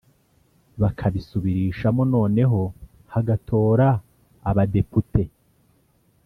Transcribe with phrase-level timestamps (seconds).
[0.81, 2.61] bakabisubirishamo noneho
[3.13, 3.87] hagatora
[4.49, 5.23] abadepute.